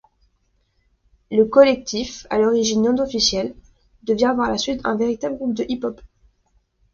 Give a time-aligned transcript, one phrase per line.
[1.29, 3.53] Le collectif, à l'origine non-officiel,
[4.01, 6.01] devient par la suite un véritable groupe de hip-hop.